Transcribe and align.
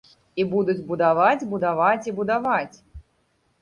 І 0.43 0.45
будуць 0.53 0.77
будаваць, 0.89 1.47
будаваць 1.53 2.03
і 2.09 2.19
будаваць. 2.23 2.77